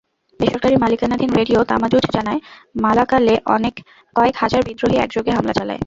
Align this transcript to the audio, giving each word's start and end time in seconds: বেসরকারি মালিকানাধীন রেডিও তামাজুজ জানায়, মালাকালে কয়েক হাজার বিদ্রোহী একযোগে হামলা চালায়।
বেসরকারি 0.39 0.75
মালিকানাধীন 0.75 1.31
রেডিও 1.39 1.59
তামাজুজ 1.63 2.05
জানায়, 2.13 2.39
মালাকালে 2.75 3.35
কয়েক 4.15 4.35
হাজার 4.37 4.61
বিদ্রোহী 4.67 4.97
একযোগে 4.97 5.31
হামলা 5.31 5.53
চালায়। 5.53 5.79